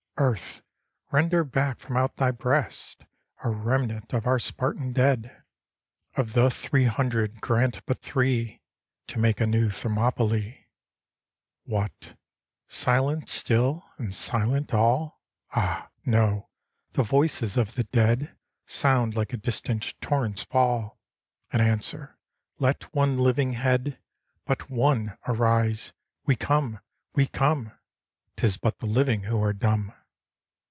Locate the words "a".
3.43-3.49, 9.41-9.47, 19.33-19.37